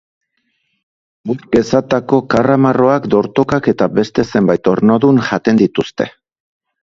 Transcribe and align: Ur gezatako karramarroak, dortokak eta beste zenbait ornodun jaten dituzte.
Ur 1.33 1.41
gezatako 1.55 2.19
karramarroak, 2.35 3.05
dortokak 3.15 3.69
eta 3.73 3.89
beste 3.99 4.27
zenbait 4.31 4.69
ornodun 4.73 5.23
jaten 5.29 5.61
dituzte. 5.63 6.09